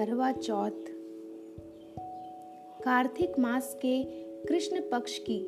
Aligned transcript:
करवा 0.00 0.32
चौथ। 0.32 0.70
कार्तिक 2.84 3.38
मास 3.38 3.78
के 3.82 4.02
कृष्ण 4.46 4.80
पक्ष 4.92 5.18
की 5.18 5.38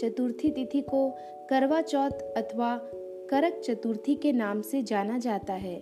चतुर्थी 0.00 0.50
तिथि 0.50 0.80
को 0.80 1.14
करवा 1.50 1.80
चौथ 1.80 2.10
अथवा 2.10 2.80
करक 3.30 3.60
चतुर्थी 3.64 4.14
के 4.14 4.32
नाम 4.32 4.62
से 4.62 4.82
जाना 4.82 5.18
जाता 5.18 5.52
है। 5.52 5.80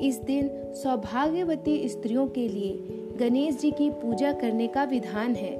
इस 0.00 0.18
दिन 0.18 0.74
सौभाग्यवती 0.74 1.88
स्त्रियों 1.88 2.28
के 2.28 2.48
लिए 2.48 2.78
गणेश 3.16 3.56
जी 3.56 3.70
की 3.70 3.90
पूजा 3.90 4.32
करने 4.32 4.66
का 4.66 4.84
विधान 4.84 5.34
है। 5.34 5.56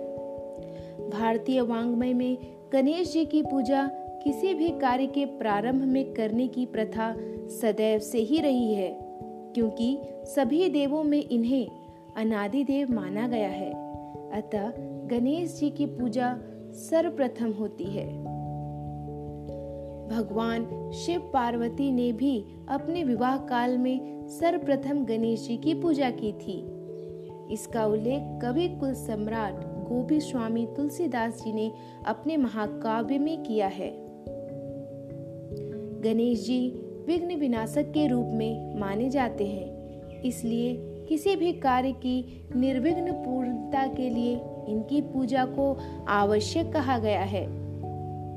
भारतीय 1.11 1.61
वांग्मय 1.61 2.15
में 2.15 2.39
गणेश 2.73 3.13
जी 3.13 3.25
की 3.25 3.43
पूजा 3.43 3.91
किसी 4.25 4.55
भी 4.55 4.69
कार्य 4.69 5.07
के 5.07 5.25
प्रारंभ 5.25 5.83
में 5.83 6.15
करने 6.15 6.49
की 6.49 6.67
प्रथा 6.67 7.17
सदैव 7.49 7.99
से 7.99 8.19
ही 8.19 8.41
रही 8.41 8.75
है। 8.75 9.04
क्योंकि 9.55 9.99
सभी 10.25 10.69
देवों 10.69 11.05
में 11.05 11.29
इन्हें 11.29 11.71
अनादि 12.17 12.65
देव 12.65 12.93
माना 12.93 13.29
गया 13.29 13.49
है। 13.49 13.71
अतः 14.31 14.73
गणेश 15.07 15.59
जी 15.61 15.71
की 15.71 15.87
पूजा 15.87 16.39
सर्वप्रथम 16.73 17.51
होती 17.51 17.85
है। 17.85 18.25
भगवान 20.09 20.91
शिव 20.91 21.21
पार्वती 21.21 21.93
ने 21.93 22.13
भी 22.13 22.45
अपने 22.69 23.05
विवाह 23.05 23.37
काल 23.37 23.79
में 23.79 24.27
सर्वप्रथम 24.29 25.05
गणेश 25.05 25.49
जी 25.49 25.57
की 25.57 25.75
पूजा 25.75 26.11
की 26.11 26.33
थी। 26.33 26.75
इसका 27.53 27.87
उल्लेख 27.87 28.23
कवि 28.43 28.69
कुल 28.69 28.95
सम्राट 28.95 29.53
गोपी 29.89 30.21
स्वामी 30.21 30.67
तुलसीदास 30.77 31.43
जी 31.45 31.53
ने 31.53 31.73
अपने 32.07 32.37
महाकाव्य 32.37 33.19
में 33.19 33.43
किया 33.43 33.67
है। 33.67 33.91
गणेश 36.01 36.47
जी 36.47 36.84
विघ्न 37.07 37.35
विनाशक 37.35 37.91
के 37.91 38.07
रूप 38.07 38.27
में 38.27 38.81
माने 38.81 39.11
जाते 39.11 39.47
हैं। 39.47 40.21
इसलिए 40.21 40.75
किसी 41.09 41.37
भी 41.37 41.53
कार्य 41.53 41.93
की 41.93 42.47
निर्विघ्न 42.57 43.13
पूर्णता 43.13 43.87
के 43.87 44.11
लिए 44.11 44.41
इनकी 44.69 45.01
पूजा 45.01 45.45
को 45.45 45.79
आवश्यक 46.09 46.73
कहा 46.73 46.99
गया 46.99 47.23
है। 47.23 47.47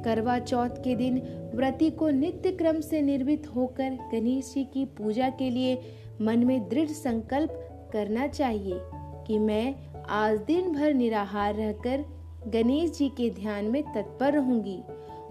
करवा 0.03 0.39
चौथ 0.39 0.69
के 0.69 0.95
दिन 0.95 1.21
व्रती 1.55 1.89
को 1.89 2.09
नित्य 2.09 2.51
क्रम 2.51 2.79
से 2.79 3.01
निर्मित 3.01 3.47
होकर 3.55 3.97
गणेश 4.11 4.53
जी 4.55 4.63
की 4.63 4.85
पूजा 4.85 5.29
के 5.29 5.49
लिए 5.49 5.81
मन 6.21 6.39
में 6.39 6.69
दृढ़ 6.69 6.87
संकल्प 6.87 7.49
करना 7.93 8.27
चाहिए 8.27 8.79
कि 9.27 9.39
मैं 9.39 9.75
आज 10.09 10.39
दिन 10.39 10.71
भर 10.73 10.93
निराहार 10.93 11.55
रहकर 11.55 12.05
गणेश 12.47 12.91
जी 12.91 13.09
के 13.09 13.29
ध्यान 13.29 13.65
में 13.65 13.83
तत्पर 13.83 14.33
रहूँगी। 14.33 14.79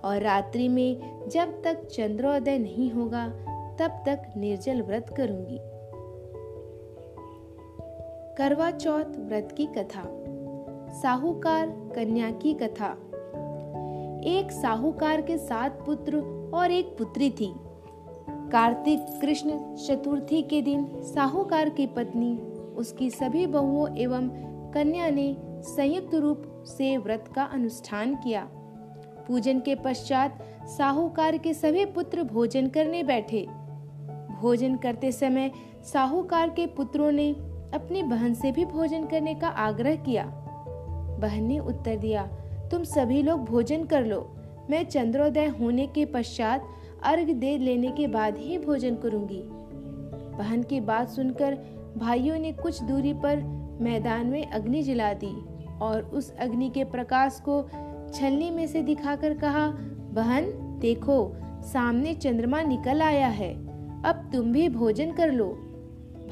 और 0.06 0.22
रात्रि 0.22 0.68
में 0.68 1.28
जब 1.28 1.62
तक 1.62 1.84
चंद्रोदय 1.86 2.58
नहीं 2.58 2.90
होगा, 2.90 3.28
तब 3.80 4.02
तक 4.06 4.32
निर्जल 4.36 4.82
व्रत 4.82 5.14
करूँगी। 5.16 5.58
करवा 8.38 8.70
चौथ 8.70 9.04
व्रत 9.04 9.54
की 9.56 9.66
कथा, 9.66 10.02
साहूकार 11.02 11.66
कन्या 11.94 12.30
की 12.30 12.54
कथा। 12.54 12.90
एक 14.26 14.52
साहूकार 14.52 15.20
के 15.20 15.38
सात 15.38 15.82
पुत्र 15.86 16.16
और 16.54 16.70
एक 16.70 16.86
पुत्री 16.98 17.30
थी। 17.30 17.52
कार्तिक 18.52 19.00
कृष्ण 19.20 19.74
चतुर्थी 19.74 20.42
के 20.42 20.62
दिन 20.62 21.02
साहूकार 21.02 21.68
की 21.68 21.86
पत्नी, 21.86 22.38
उसकी 22.76 23.10
सभी 23.10 23.46
बहुओं 23.46 23.96
एवं 23.96 24.28
कन्या 24.72 25.10
ने 25.10 25.36
संयुक्त 25.62 26.14
रूप 26.14 26.64
से 26.66 26.96
व्रत 26.96 27.24
का 27.34 27.42
अनुष्ठान 27.42 28.14
किया। 28.14 28.48
पूजन 29.28 29.60
के 29.60 29.74
पश्चात 29.74 30.38
साहूकार 30.78 31.38
के 31.38 31.54
सभी 31.54 31.84
पुत्र 31.84 32.22
भोजन 32.22 32.66
करने 32.68 33.02
बैठे। 33.02 33.46
भोजन 34.40 34.76
करते 34.76 35.12
समय 35.12 35.50
साहूकार 35.92 36.50
के 36.50 36.66
पुत्रों 36.66 37.12
ने 37.12 37.30
अपनी 37.74 38.02
बहन 38.02 38.34
से 38.34 38.52
भी 38.52 38.64
भोजन 38.64 39.06
करने 39.06 39.34
का 39.34 39.48
आग्रह 39.48 39.96
किया। 39.96 40.24
बहन 41.20 41.44
ने 41.44 41.58
उत्तर 41.58 41.96
दिया, 41.96 42.22
तुम 42.70 42.84
सभी 42.84 43.22
लोग 43.22 43.44
भोजन 43.44 43.84
कर 43.84 44.04
लो। 44.04 44.36
मैं 44.70 44.84
चंद्रोदय 44.84 45.46
होने 45.46 45.86
के 45.86 46.04
पश्चात 46.04 46.64
अर्घ 47.04 47.30
दे 47.30 47.58
लेने 47.58 47.90
के 47.90 48.06
बाद 48.06 48.36
ही 48.38 48.58
भोजन 48.58 48.94
करूँगी। 48.94 49.42
बहन 50.38 50.62
की 50.62 50.80
बात 50.80 51.08
सुनकर 51.08 51.54
भाइयों 51.96 52.38
ने 52.38 52.52
कुछ 52.52 52.82
दूरी 52.82 53.12
पर 53.12 53.36
मैदान 53.80 54.26
में 54.26 54.46
अग्नि 54.46 54.82
जला 54.82 55.12
दी 55.14 55.34
और 55.80 56.02
उस 56.02 56.34
अग्नि 56.36 56.70
के 56.70 56.84
प्रकाश 56.84 57.40
को 57.44 57.60
छलनी 58.14 58.50
में 58.50 58.66
से 58.66 58.82
दिखाकर 58.82 59.34
कहा, 59.34 59.70
बहन, 60.12 60.78
देखो, 60.80 61.36
सामने 61.44 62.14
चंद्रमा 62.14 62.62
निकल 62.62 63.02
आया 63.02 63.28
है। 63.28 63.54
अब 64.02 64.30
तुम 64.32 64.52
भी 64.52 64.68
भोजन 64.68 65.12
कर 65.12 65.32
लो। 65.32 65.48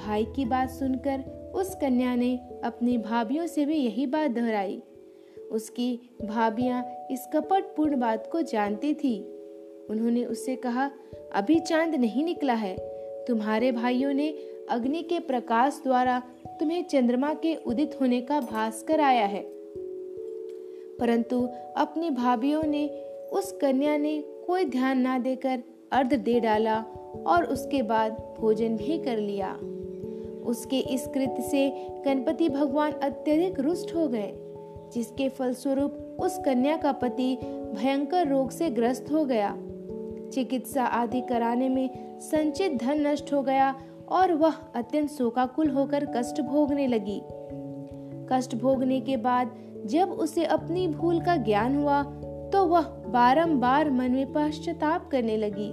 भाई 0.07 0.25
की 0.25 0.45
बात 0.45 0.71
सुनकर 0.71 1.25
उस 1.55 1.75
कन्या 1.75 2.15
ने 2.15 2.37
अपनी 2.65 2.99
भाभीियों 2.99 3.47
से 3.47 3.67
भी 3.67 3.77
यही 3.77 4.07
बात 4.07 4.31
दोहराई। 4.31 4.83
उसकी 5.53 6.01
भाभियाँ 6.25 6.85
इस 7.11 7.29
कपटपूर्ण 7.33 8.01
बात 8.01 8.29
को 8.33 8.43
जानती 8.43 8.95
थी। 8.95 9.21
उन्होंने 9.91 10.25
उससे 10.25 10.57
कहा, 10.57 10.91
अभी 11.35 11.61
चाँद 11.61 11.95
नहीं 11.95 12.25
निकला 12.25 12.55
है। 12.55 12.77
तुम्हारे 13.29 13.73
भाइयों 13.73 14.13
ने 14.13 14.35
अग्नि 14.71 15.03
के 15.03 15.19
प्रकाश 15.19 15.81
द्वारा 15.85 16.23
तुम्हें 16.47 16.85
चंद्रमा 16.85 17.35
के 17.35 17.55
उदित 17.55 17.99
होने 18.01 18.21
का 18.21 18.41
भास 18.41 18.83
कराया 18.83 19.27
है। 19.27 19.64
परंतु 21.01 21.49
अपनी 21.77 22.11
भाभीियों 22.11 22.63
ने, 22.63 22.89
उस 23.33 23.53
कन्या 23.53 23.97
ने 23.97 24.25
कोई 24.47 24.65
ध्यान 24.65 24.99
ना 24.99 25.19
देकर 25.19 25.63
अर्ध 25.93 26.15
दे 26.15 26.41
डाला 26.41 26.81
और 27.27 27.45
उसके 27.45 27.83
बाद 27.83 28.13
भोजन 28.41 28.77
भी 28.77 28.99
कर 28.99 29.17
लिया। 29.17 29.59
उसके 30.45 30.79
इस 30.79 31.07
कृत्य 31.07 31.43
से 31.43 31.71
गणपति 32.05 32.49
भगवान 32.49 32.93
अत्यधिक 32.93 33.61
रुष्ट 33.61 33.95
हो 33.95 34.09
गए, 34.09 34.33
जिसके 34.95 35.29
फलस्वरूप 35.29 36.17
उस 36.21 36.39
कन्या 36.45 36.77
का 36.77 36.93
पति 36.93 37.37
भयंकर 37.75 38.29
रोग 38.29 38.51
से 38.51 38.71
ग्रस्त 38.71 39.13
हो 39.13 39.25
गया। 39.25 39.57
चिकित्सा 40.33 40.85
आदि 40.85 41.21
कराने 41.21 41.69
में 41.69 41.91
संचित 42.21 42.77
धन 42.77 43.07
नष्ट 43.07 43.33
हो 43.33 43.43
गया 43.43 43.75
और 44.09 44.33
वह 44.33 44.53
अत्यंत 44.53 45.11
शोकाकुल 45.11 45.69
होकर 45.69 46.05
कष्ट 46.17 46.41
भोगने 46.41 46.87
लगी। 46.87 47.23
कष्ट 48.33 48.55
भोगने 48.55 49.01
के 49.01 49.17
बाद 49.17 49.55
जब 49.85 50.11
उसे 50.11 50.45
अपनी 50.45 50.87
भूल 50.89 51.21
का 51.21 51.37
ज्ञान 51.37 51.77
हुआ 51.77 52.03
तो 52.53 52.65
वह 52.67 52.83
बारंबार 53.09 53.91
मन 53.91 54.11
में 54.11 54.33
पश्चाताप 54.33 55.09
करने 55.11 55.37
लगी। 55.37 55.71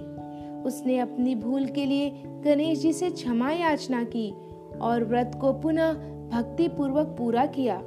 उसने 0.68 0.98
अपनी 1.00 1.36
भूल 1.36 1.66
के 1.66 1.86
लिए 1.86 2.10
गणेश 2.46 2.80
जी 2.80 2.94
से 2.94 3.10
क्षमा 3.10 3.52
याचना 3.52 4.04
की 4.04 4.34
और 4.82 5.04
व्रत 5.04 5.38
को 5.42 5.54
पुनः 5.54 5.94
भक्ति 6.30 6.68
पूर्वक 6.68 7.16
पूरा 7.18 7.46
किया। 7.46 7.78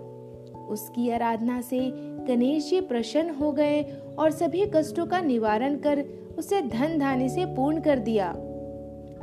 उसकी 0.69 1.11
आराधना 1.11 1.61
से 1.61 1.81
गणेश 2.29 2.71
जी 2.71 2.81
प्रसन्न 2.81 3.31
हो 3.31 3.53
गए 3.53 3.83
और 4.19 4.31
सभी 4.31 4.67
कष्टों 4.75 5.07
का 5.07 5.21
निवारण 5.21 5.77
कर 5.77 6.05
उसे 6.39 6.61
धन 6.63 6.99
धानी 6.99 7.29
से 7.29 7.45
पूर्ण 7.47 7.81
कर 7.81 7.99
दिया। 7.99 8.29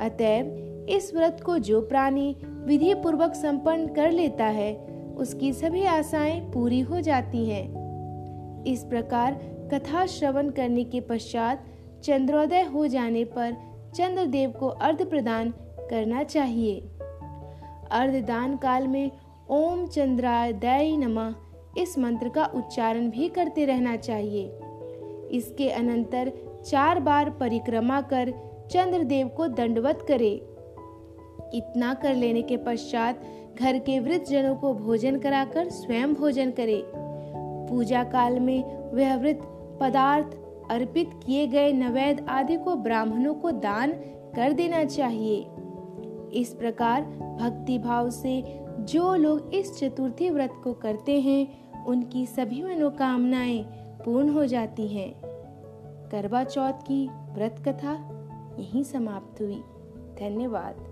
अतएव 0.00 0.86
इस 0.88 1.14
व्रत 1.14 1.40
को 1.46 1.58
जो 1.58 1.80
प्राणी 1.80 2.34
विधि 2.66 2.94
पूर्वक 2.94 3.34
संपन्न 3.34 3.86
कर 3.86 4.10
लेता 4.10 4.44
है 4.44 4.91
उसकी 5.16 5.52
सभी 5.52 5.84
आशाएँ 5.84 6.40
पूरी 6.40 6.80
हो 6.80 7.00
जाती 7.00 7.50
हैं। 7.50 7.82
इस 8.64 8.84
प्रकार 8.84 9.32
कथा 9.74 10.06
श्रवण 10.06 10.50
करने 10.50 10.84
के 10.84 11.00
पश्चात 11.00 11.64
चंद्रोदय 12.04 12.62
हो 12.62 12.86
जाने 12.86 13.24
पर 13.24 13.56
चंद्रदेव 13.94 14.50
को 14.50 14.66
अर्ध 14.66 15.06
प्रदान 15.06 15.54
करना 15.90 16.22
चाहिए। 16.22 16.80
अर्धदान 17.90 18.56
काल 18.56 18.88
में 18.88 19.10
ओम 19.50 19.86
चंद्रादय 19.86 20.96
नमः 20.96 21.34
इस 21.78 21.98
मंत्र 21.98 22.28
का 22.28 22.44
उच्चारण 22.44 23.10
भी 23.10 23.28
करते 23.28 23.64
रहना 23.64 23.96
चाहिए। 23.96 24.58
इसके 25.30 25.70
अनंतर 25.70 26.32
चार 26.66 27.00
बार 27.00 27.30
परिक्रमा 27.30 28.00
कर 28.00 28.32
चंद्रदेव 28.70 29.28
को 29.28 29.46
दंडवत 29.46 30.04
करे। 30.08 30.51
इतना 31.54 31.94
कर 31.94 32.14
लेने 32.14 32.42
के 32.42 32.56
पश्चात 32.56 33.20
घर 33.60 33.78
के 33.78 34.00
वृद्ध 34.00 34.24
जनों 34.24 34.56
को 34.56 34.74
भोजन 34.74 35.18
कराकर 35.18 35.68
स्वयं 35.68 36.14
भोजन 36.14 36.50
करे। 36.50 36.82
पूजा 37.68 38.04
काल 38.04 38.40
में 38.40 38.90
वह 38.94 39.16
वृद्ध 39.16 39.40
पदार्थ 39.80 40.38
अर्पित 40.70 41.10
किए 41.26 41.46
गए 41.46 41.72
नवेद 41.72 42.26
आदि 42.28 42.56
को 42.56 42.74
ब्राह्मणों 42.74 43.34
को 43.34 43.50
दान 43.50 43.92
कर 44.36 44.52
देना 44.52 44.84
चाहिए। 44.84 45.46
इस 46.40 46.54
प्रकार 46.54 47.02
भक्ति 47.40 47.78
भाव 47.78 48.10
से 48.10 48.60
जो 48.80 49.14
लोग 49.14 49.54
इस 49.54 49.78
चतुर्थी 49.78 50.30
व्रत 50.30 50.52
को 50.64 50.72
करते 50.72 51.20
हैं, 51.20 51.62
उनकी 51.84 52.26
सभी 52.26 52.62
मनोकामनाएँ 52.62 53.62
पूर्ण 54.04 54.28
हो 54.28 54.46
जाती 54.46 54.88
हैं। 54.88 55.14
करवा 56.10 56.44
चौथ 56.44 56.72
की 56.72 57.08
व्रत 57.08 57.62
कथा 57.68 57.92
यहीं 58.58 58.82
समाप्त 58.82 59.40
हुई। 59.40 59.62
धन्यवाद। 60.20 60.91